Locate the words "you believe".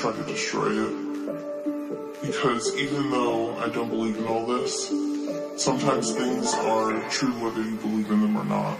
7.62-8.10